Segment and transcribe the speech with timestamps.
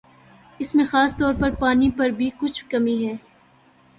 [0.59, 3.13] اس میں خاص طور پر پانی پر بھی کچھ کمی ہے